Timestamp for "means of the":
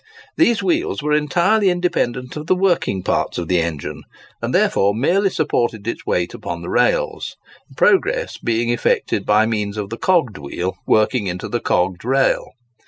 9.45-9.99